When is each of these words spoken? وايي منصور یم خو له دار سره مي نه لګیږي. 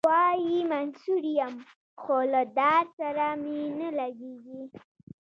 وايي 0.09 0.57
منصور 0.71 1.23
یم 1.39 1.55
خو 2.01 2.17
له 2.33 2.41
دار 2.57 2.83
سره 2.99 3.25
مي 3.43 3.59
نه 3.79 3.89
لګیږي. 3.99 4.63